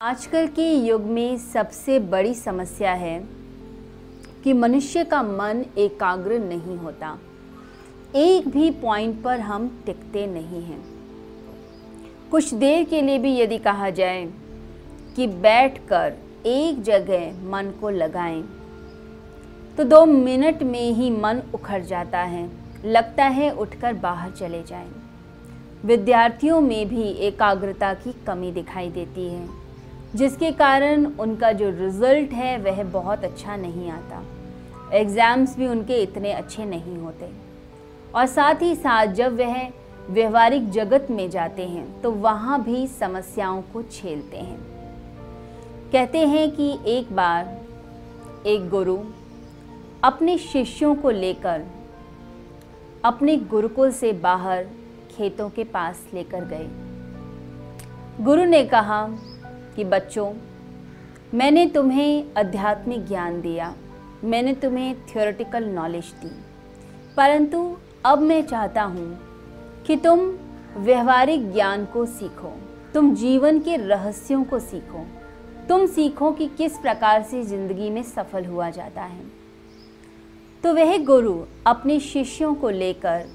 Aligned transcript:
आजकल 0.00 0.46
के 0.46 0.72
युग 0.74 1.00
में 1.02 1.36
सबसे 1.38 1.98
बड़ी 2.00 2.34
समस्या 2.34 2.92
है 2.92 3.18
कि 4.44 4.52
मनुष्य 4.52 5.04
का 5.04 5.22
मन 5.22 5.64
एकाग्र 5.78 6.38
नहीं 6.38 6.76
होता। 6.76 7.18
एक 8.16 8.48
भी 8.48 8.70
पॉइंट 8.70 9.22
पर 9.22 9.40
हम 9.40 9.68
टिकते 9.86 10.26
नहीं 10.26 10.62
हैं। 10.62 10.80
कुछ 12.30 12.54
देर 12.54 12.84
के 12.84 13.02
लिए 13.02 13.18
भी 13.18 13.36
यदि 13.40 13.58
कहा 13.58 13.90
जाए 13.90 14.24
कि 15.16 15.26
बैठकर 15.26 16.16
एक 16.46 16.82
जगह 16.82 17.44
मन 17.50 17.72
को 17.80 17.90
लगाएँ 17.90 18.42
तो 19.76 19.84
दो 19.84 20.04
मिनट 20.06 20.62
में 20.62 20.92
ही 20.92 21.10
मन 21.10 21.42
उखड़ 21.54 21.82
जाता 21.82 22.22
है, 22.22 22.50
लगता 22.84 23.24
है 23.24 23.50
उठकर 23.50 23.92
बाहर 23.92 24.30
चले 24.30 24.62
जाएँ। 24.62 24.90
विद्यार्थियों 25.84 26.60
में 26.60 26.88
भी 26.88 27.02
एकाग्रता 27.02 27.94
की 27.94 28.12
कमी 28.26 28.52
दिखाई 28.52 28.90
देती 28.90 29.28
है। 29.28 29.59
जिसके 30.14 30.50
कारण 30.52 31.04
उनका 31.06 31.50
जो 31.52 31.68
रिज़ल्ट 31.70 32.32
है, 32.32 32.56
वह 32.58 32.82
बहुत 32.84 33.24
अच्छा 33.24 33.56
नहीं 33.56 33.90
आता। 33.90 34.22
एग्ज़ाम्स 34.92 35.56
भी 35.56 35.66
उनके 35.66 36.02
इतने 36.02 36.32
अच्छे 36.32 36.64
नहीं 36.64 36.96
होते। 36.98 37.30
और 38.14 38.26
साथ 38.26 38.62
ही 38.62 38.74
साथ 38.76 39.06
जब 39.14 39.36
वह 39.36 39.70
व्यवहारिक 40.10 40.70
जगत 40.70 41.06
में 41.10 41.28
जाते 41.30 41.64
हैं 41.64 42.00
तो 42.02 42.10
वहाँ 42.12 42.62
भी 42.64 42.86
समस्याओं 42.88 43.62
को 43.62 43.82
झेलते 43.82 44.36
हैं। 44.36 44.58
कहते 45.92 46.26
हैं 46.26 46.50
कि 46.50 46.70
एक 46.88 47.12
बार 47.12 47.58
एक 48.46 48.68
गुरु 48.70 48.98
अपने 50.04 50.36
शिष्यों 50.40 50.94
को 50.94 51.10
लेकर 51.10 51.64
अपने 53.04 53.36
गुरुकुल 53.50 53.92
से 53.92 54.12
बाहर 54.22 54.64
खेतों 55.10 55.48
के 55.50 55.64
पास 55.66 56.04
लेकर 56.14 56.44
गए। 56.44 56.68
गुरु 58.24 58.44
ने 58.44 58.64
कहा 58.64 59.02
कि 59.76 59.84
बच्चों, 59.84 60.32
मैंने 61.34 61.66
तुम्हें 61.66 62.34
आध्यात्मिक 62.38 63.06
ज्ञान 63.06 63.40
दिया, 63.40 63.74
मैंने 64.24 64.54
तुम्हें 64.54 64.94
थियोरेटिकल 65.06 65.64
नॉलेज 65.64 66.12
दी। 66.22 66.30
परंतु 67.16 67.76
अब 68.06 68.18
मैं 68.18 68.42
चाहता 68.46 68.82
हूँ 68.82 69.18
कि 69.86 69.96
तुम 69.96 70.20
व्यवहारिक 70.76 71.52
ज्ञान 71.52 71.84
को 71.84 72.06
सीखो, 72.06 72.52
तुम 72.94 73.14
जीवन 73.14 73.58
के 73.58 73.76
रहस्यों 73.76 74.44
को 74.44 74.58
सीखो, 74.58 75.06
तुम 75.68 75.86
सीखो 75.86 76.30
कि 76.32 76.46
किस 76.48 76.78
प्रकार 76.78 77.22
से 77.22 77.42
ज़िंदगी 77.42 77.90
में 77.90 78.02
सफल 78.02 78.44
हुआ 78.44 78.70
जाता 78.70 79.02
है। 79.02 79.24
तो 80.64 80.74
वह 80.74 80.96
गुरु 81.04 81.34
अपने 81.66 81.98
शिष्यों 82.00 82.54
को 82.54 82.70
लेकर 82.70 83.28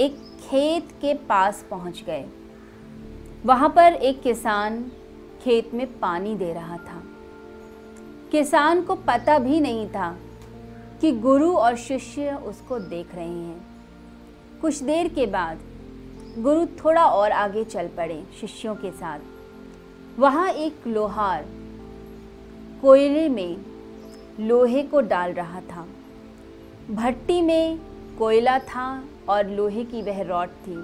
एक 0.00 0.16
खेत 0.40 0.88
के 1.00 1.14
पास 1.14 1.64
पहुँच 1.70 2.02
गए। 2.06 2.24
वहाँ 3.46 3.68
पर 3.68 3.92
एक 3.92 4.22
किसान 4.22 4.84
खेत 5.42 5.74
में 5.74 5.98
पानी 5.98 6.34
दे 6.34 6.52
रहा 6.52 6.76
था। 6.76 7.02
किसान 8.32 8.82
को 8.82 8.94
पता 8.94 9.38
भी 9.38 9.60
नहीं 9.60 9.88
था 9.88 10.16
कि 11.00 11.12
गुरु 11.12 11.52
और 11.52 11.76
शिष्य 11.76 12.32
उसको 12.34 12.78
देख 12.78 13.14
रहे 13.14 13.28
हैं। 13.28 13.66
कुछ 14.60 14.82
देर 14.82 15.08
के 15.08 15.26
बाद 15.26 15.58
गुरु 16.38 16.66
थोड़ा 16.66 17.04
और 17.04 17.32
आगे 17.32 17.64
चल 17.64 17.88
पड़े 17.88 18.24
शिष्यों 18.40 18.74
के 18.74 18.90
साथ। 18.90 19.20
वहाँ 20.18 20.50
एक 20.50 20.86
लोहार 20.86 21.46
कोयले 22.82 23.28
में 23.28 23.56
लोहे 24.40 24.82
को 24.82 25.00
डाल 25.00 25.32
रहा 25.32 25.60
था। 25.60 25.86
भट्टी 26.90 27.42
में 27.42 27.78
कोयला 28.18 28.58
था 28.58 29.04
और 29.28 29.46
लोहे 29.46 29.84
की 29.84 30.02
वह 30.02 30.22
रॉड 30.22 30.48
थी। 30.48 30.76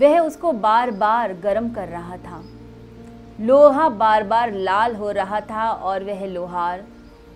वह 0.00 0.18
उसको 0.18 0.52
बार 0.52 0.90
बार 0.90 1.32
गर्म 1.32 1.70
कर 1.70 1.88
रहा 1.88 2.16
था। 2.16 2.44
लोहा 3.40 3.88
बार 3.88 4.24
बार 4.24 4.52
लाल 4.52 4.96
हो 4.96 5.10
रहा 5.10 5.40
था 5.40 5.70
और 5.70 6.04
वह 6.04 6.26
लोहार 6.26 6.84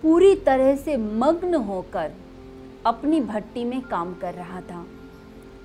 पूरी 0.01 0.35
तरह 0.35 0.75
से 0.75 0.97
मग्न 0.97 1.55
होकर 1.55 2.11
अपनी 2.85 3.21
भट्टी 3.21 3.63
में 3.63 3.81
काम 3.81 4.13
कर 4.13 4.33
रहा 4.33 4.61
था। 4.61 4.85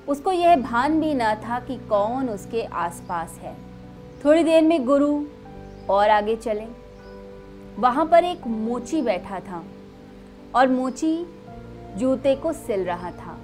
उसको 0.08 0.32
यह 0.32 0.56
भान 0.56 1.00
भी 1.00 1.14
ना 1.14 1.34
था 1.34 1.60
कि 1.60 1.76
कौन 1.76 2.28
उसके 2.28 2.62
आसपास 2.62 3.38
है। 3.42 3.56
थोड़ी 4.24 4.44
देर 4.44 4.62
में 4.62 4.84
गुरु 4.84 5.24
और 5.90 6.10
आगे 6.10 6.36
चले। 6.36 6.66
वहाँ 7.78 8.06
पर 8.06 8.24
एक 8.24 8.46
मोची 8.46 9.02
बैठा 9.02 9.40
था 9.40 9.64
और 10.54 10.68
मोची 10.68 11.26
जूते 11.96 12.36
को 12.36 12.52
सिल 12.52 12.84
रहा 12.84 13.10
था। 13.10 13.38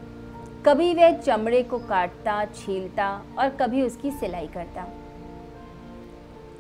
कभी 0.67 0.95
वह 0.95 1.13
चमड़े 1.13 1.63
को 1.63 1.79
काटता, 1.79 2.45
छीलता 2.45 3.23
और 3.39 3.49
कभी 3.49 3.83
उसकी 3.83 4.11
सिलाई 4.11 4.47
करता। 4.47 4.87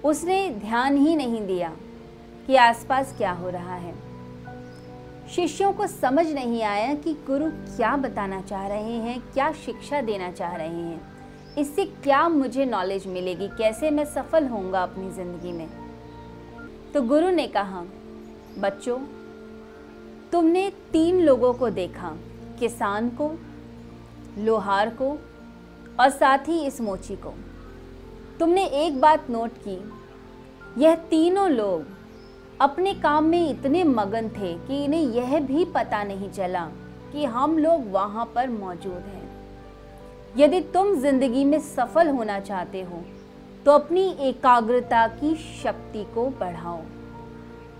उसने 0.05 0.51
ध्यान 0.51 0.97
ही 0.97 1.17
नहीं 1.17 1.47
दिया 1.47 1.73
कि 2.47 2.57
आसपास 2.57 3.15
क्या 3.17 3.33
हो 3.33 3.51
रहा 3.51 3.75
है। 3.75 3.95
शिष्यों 5.29 5.73
को 5.73 5.87
समझ 5.87 6.27
नहीं 6.27 6.63
आया 6.63 6.95
कि 6.95 7.13
गुरु 7.13 7.51
क्या 7.77 7.97
बताना 7.97 8.41
चाह 8.41 8.67
रहे 8.67 8.93
हैं, 8.93 9.21
क्या 9.21 9.53
शिक्षा 9.53 10.01
देना 10.01 10.31
चाह 10.31 10.57
रहे 10.57 10.69
हैं। 10.69 11.19
इससे 11.59 11.85
क्या 11.85 12.29
मुझे 12.29 12.65
नॉलेज 12.65 13.07
मिलेगी? 13.07 13.49
कैसे 13.49 13.91
मैं 13.91 14.05
सफल 14.05 14.47
होऊँगा 14.47 14.83
अपनी 14.83 15.11
ज़िंदगी 15.11 15.53
में? 15.53 15.69
तो 16.95 17.03
गुरु 17.03 17.31
ने 17.31 17.47
कहा, 17.47 17.85
बच्चों, 18.59 18.99
तुमने 20.33 20.73
तीन 20.93 21.21
लोगों 21.21 21.53
को 21.55 21.71
देखा, 21.71 22.17
किसान 22.59 23.09
को, 23.09 23.39
लोहार 24.39 24.91
को 24.91 25.19
और 26.01 26.11
साथ 26.11 26.39
ही 26.39 26.67
इस 26.67 26.81
मोची 26.81 27.17
को। 27.17 27.35
तुमने 28.41 28.65
एक 28.76 29.00
बात 29.00 29.31
नोट 29.31 29.53
की। 29.59 29.78
यह 30.76 30.94
तीनों 31.10 31.49
लोग 31.50 31.84
अपने 32.60 32.93
काम 32.94 33.25
में 33.25 33.50
इतने 33.50 33.82
मगन 33.84 34.28
थे 34.31 34.53
कि 34.59 34.84
इन्हें 34.84 35.03
यह 35.15 35.38
भी 35.41 35.65
पता 35.75 36.03
नहीं 36.04 36.31
चला 36.31 36.65
कि 37.12 37.25
हम 37.26 37.59
लोग 37.59 37.91
वहाँ 37.93 38.25
पर 38.34 38.50
मौजूद 38.50 38.93
हैं। 38.93 39.26
यदि 40.37 40.60
तुम 40.75 40.94
ज़िंदगी 40.97 41.44
में 41.44 41.59
सफल 41.60 42.09
होना 42.09 42.38
चाहते 42.41 42.82
हो 42.82 43.03
तो 43.66 43.72
अपनी 43.72 44.06
एकाग्रता 44.21 45.06
की 45.10 45.34
शक्ति 45.62 46.05
को 46.15 46.28
बढ़ाओ। 46.41 46.81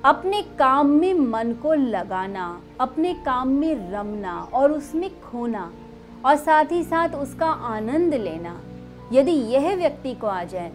अपने 0.05 0.43
काम 0.59 0.87
में 0.91 1.15
मन 1.15 1.53
को 1.63 1.75
लगाना, 1.75 2.61
अपने 2.81 3.13
काम 3.25 3.49
में 3.51 3.91
रमना 3.93 4.39
और 4.55 4.73
उसमें 4.73 5.11
खोना 5.23 5.71
और 6.25 6.37
साथ 6.37 6.73
ही 6.73 6.83
साथ 6.85 7.15
उसका 7.17 7.47
आनंद 7.47 8.15
लेना। 8.17 8.61
यदि 9.13 9.33
यह 9.53 9.75
व्यक्ति 9.77 10.15
को 10.15 10.27
आ 10.27 10.43
जाए 10.45 10.73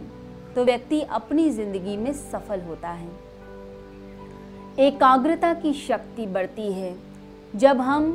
तो 0.56 0.64
व्यक्ति 0.66 1.02
अपनी 1.12 1.50
ज़िंदगी 1.50 1.96
में 1.98 2.12
सफल 2.14 2.62
होता 2.62 2.90
है। 2.90 3.10
एकाग्रता 4.80 5.54
की 5.54 5.74
शक्ति 5.74 6.26
बढ़ती 6.28 6.72
है। 6.74 6.96
जब 7.56 7.82
हम 7.82 8.12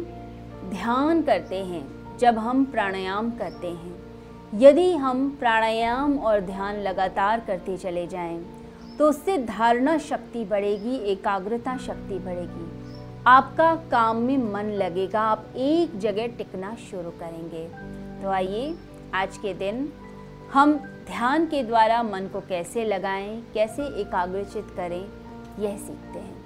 ध्यान 0.64 1.22
करते 1.22 1.56
हैं 1.64 1.86
जब 2.18 2.38
हम 2.38 2.64
प्राणायाम 2.64 3.30
करते 3.30 3.66
हैं 3.66 3.96
यदि 4.52 4.92
हम 4.92 5.28
प्राणायाम 5.30 6.18
और 6.18 6.40
ध्यान 6.40 6.76
लगातार 6.78 7.40
करते 7.40 7.76
चले 7.76 8.06
जाएँ, 8.06 8.38
तो 8.98 9.08
उससे 9.08 9.36
धारणा 9.38 9.96
शक्ति 10.00 10.44
बढ़ेगी 10.44 10.96
एकाग्रता 11.12 11.76
शक्ति 11.78 12.18
बढ़ेगी। 12.18 12.66
आपका 13.26 13.74
काम 13.90 14.16
में 14.16 14.36
मन 14.44 14.70
लगेगा 14.74 15.20
आप 15.22 15.44
एक 15.56 15.98
जगह 15.98 16.26
टिकना 16.28 16.74
शुरू 16.90 17.10
करेंगे। 17.20 17.66
तो 18.22 18.30
आइए 18.30 18.74
आज 19.14 19.36
के 19.36 19.52
दिन 19.54 19.88
हम 20.52 20.74
ध्यान 21.06 21.46
के 21.46 21.62
द्वारा 21.62 22.02
मन 22.02 22.26
को 22.26 22.40
कैसे 22.40 22.84
लगाएँ, 22.84 23.40
कैसे 23.54 23.82
एकाग्रचित 24.00 24.66
करें 24.76 25.08
यह 25.58 25.76
सीखते 25.76 26.18
हैं। 26.18 26.37